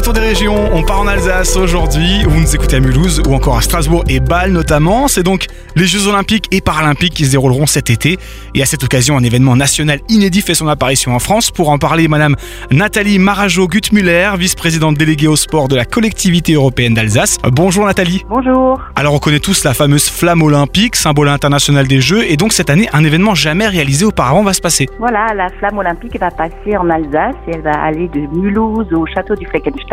[0.00, 2.22] le tour des régions, on part en Alsace aujourd'hui.
[2.26, 5.08] Vous nous écoutez à Mulhouse ou encore à Strasbourg et Bâle notamment.
[5.08, 5.44] C'est donc
[5.76, 8.16] les Jeux Olympiques et Paralympiques qui se dérouleront cet été.
[8.54, 11.50] Et à cette occasion, un événement national inédit fait son apparition en France.
[11.50, 12.36] Pour en parler, Madame
[12.70, 17.36] Nathalie Marajo-Gutmuller, vice-présidente déléguée au sport de la collectivité européenne d'Alsace.
[17.52, 18.24] Bonjour Nathalie.
[18.26, 18.80] Bonjour.
[18.96, 22.24] Alors on connaît tous la fameuse flamme olympique, symbole international des Jeux.
[22.24, 24.88] Et donc cette année, un événement jamais réalisé auparavant va se passer.
[24.98, 29.04] Voilà, la flamme olympique va passer en Alsace et elle va aller de Mulhouse au
[29.04, 29.89] château du Fleckenstein.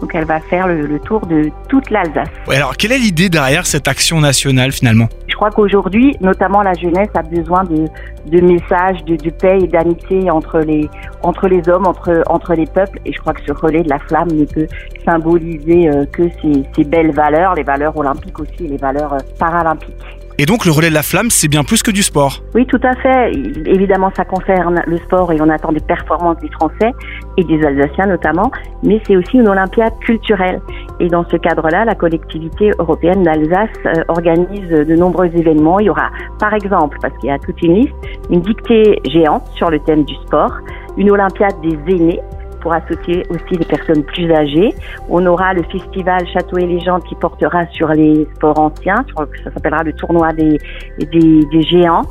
[0.00, 2.28] Donc elle va faire le, tour de toute l'Alsace.
[2.48, 5.08] alors quelle est l'idée derrière cette action nationale finalement?
[5.28, 7.86] Je crois qu'aujourd'hui, notamment la jeunesse a besoin de,
[8.26, 10.88] de messages de, paix et d'amitié entre les,
[11.22, 13.00] entre les hommes, entre, entre les peuples.
[13.06, 14.66] Et je crois que ce relais de la flamme ne peut
[15.04, 20.21] symboliser euh, que ces, ces belles valeurs, les valeurs olympiques aussi, les valeurs euh, paralympiques.
[20.38, 22.42] Et donc le relais de la flamme, c'est bien plus que du sport.
[22.54, 23.32] Oui, tout à fait.
[23.66, 26.92] Évidemment, ça concerne le sport et on attend des performances des Français
[27.36, 28.50] et des Alsaciens notamment,
[28.82, 30.60] mais c'est aussi une Olympiade culturelle.
[31.00, 35.80] Et dans ce cadre-là, la collectivité européenne d'Alsace euh, organise de nombreux événements.
[35.80, 37.94] Il y aura, par exemple, parce qu'il y a toute une liste,
[38.30, 40.52] une dictée géante sur le thème du sport,
[40.96, 42.20] une Olympiade des aînés
[42.62, 44.74] pour associer aussi les personnes plus âgées.
[45.08, 49.82] On aura le festival Château et Légende qui portera sur les sports anciens, ça s'appellera
[49.82, 50.58] le tournoi des,
[50.98, 52.02] des, géants.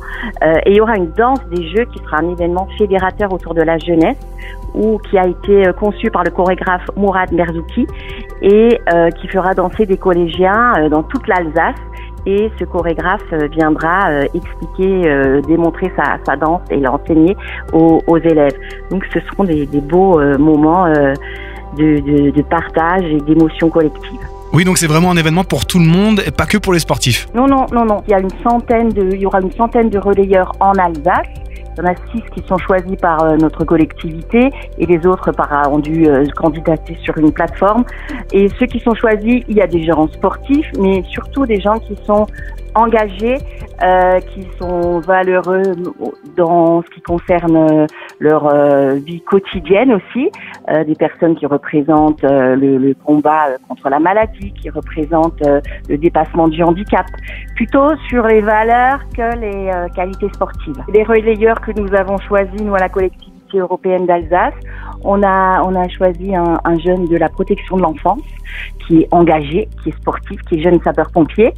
[0.42, 3.54] Euh, et il y aura une danse des jeux qui sera un événement fédérateur autour
[3.54, 4.18] de la jeunesse
[4.74, 7.86] ou qui a été euh, conçu par le chorégraphe Mourad Merzouki
[8.42, 11.76] et euh, qui fera danser des collégiens dans toute l'Alsace
[12.26, 17.36] et ce chorégraphe euh, viendra euh, expliquer, euh, démontrer sa, sa danse et l'enseigner
[17.72, 18.56] aux, aux, élèves.
[18.90, 24.20] Donc ce seront des, des beaux moments de, de, de partage et d'émotion collective.
[24.52, 26.78] Oui, donc c'est vraiment un événement pour tout le monde et pas que pour les
[26.78, 27.26] sportifs.
[27.34, 28.02] Non, non, non, non.
[28.06, 31.26] Il y a une centaine de, il y aura une centaine de relayeurs en Alsace
[31.76, 35.32] il y en a six qui sont choisis par euh, notre collectivité et les autres
[35.32, 37.84] par, ont dû euh, candidater sur une plateforme.
[38.32, 41.78] Et ceux qui sont choisis, il y a des gens sportifs, mais surtout des gens
[41.78, 42.26] qui sont
[42.74, 43.38] engagés,
[43.82, 45.62] euh, qui sont valeureux
[46.36, 47.86] dans ce qui concerne euh,
[48.20, 50.30] leur euh, vie quotidienne aussi,
[50.70, 55.42] euh, des personnes qui représentent le, le, combat contre la maladie, qui représentent
[55.88, 57.06] le dépassement du handicap,
[57.56, 60.82] plutôt sur les valeurs que les qualités sportives.
[60.92, 64.54] Les relayeurs que nous avons choisis, nous à la collectivité européenne d'Alsace,
[65.04, 68.22] on a, on a choisi un, un jeune de la protection de l'enfance
[68.86, 71.52] qui est engagé, qui est sportif, qui est jeune sapeur-pompier.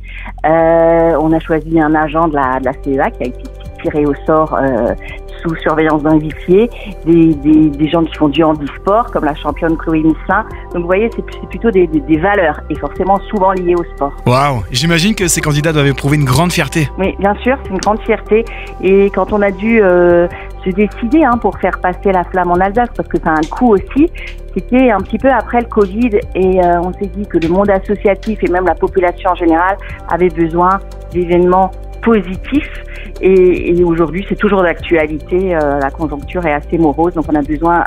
[0.47, 3.43] Euh, on a choisi un agent de la, de la CEA qui a été
[3.83, 4.95] tiré au sort euh,
[5.43, 6.71] sous surveillance d'un huissier,
[7.05, 10.45] des, des, des, gens qui font du handisport, comme la championne Chloé Missin.
[10.73, 14.13] Donc vous voyez, c'est plutôt des, des, valeurs, et forcément souvent liées au sport.
[14.27, 16.89] Waouh J'imagine que ces candidats doivent éprouver une grande fierté.
[16.99, 18.45] Oui, bien sûr, c'est une grande fierté.
[18.83, 20.29] Et quand on a dû euh,
[20.65, 23.49] se décider hein, pour faire passer la flamme en Alsace, parce que ça a un
[23.51, 24.11] coût aussi,
[24.57, 27.71] c'était un petit peu après le Covid, et euh, on s'est dit que le monde
[27.71, 29.77] associatif et même la population en général
[30.11, 30.81] avait besoin
[31.13, 31.71] d'événements
[32.03, 32.85] positifs
[33.21, 35.55] et, aujourd'hui, c'est toujours d'actualité.
[35.55, 37.85] Euh, la conjoncture est assez morose, donc on a besoin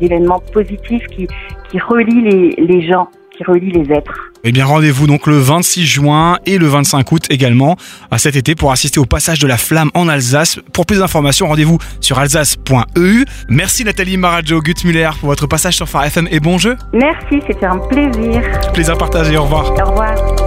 [0.00, 1.26] d'événements positifs qui,
[1.70, 4.33] qui relient les, les gens qui relient les êtres.
[4.46, 7.76] Eh bien, rendez-vous donc le 26 juin et le 25 août également
[8.10, 10.60] à cet été pour assister au passage de la flamme en Alsace.
[10.74, 13.24] Pour plus d'informations, rendez-vous sur alsace.eu.
[13.48, 16.76] Merci Nathalie Marajo Gutmuller pour votre passage sur Phare FM et bon jeu.
[16.92, 18.42] Merci, c'était un plaisir.
[18.74, 19.72] Plaisir partagé, au revoir.
[19.72, 20.43] Au revoir.